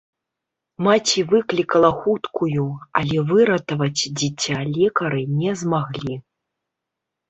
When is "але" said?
3.03-3.17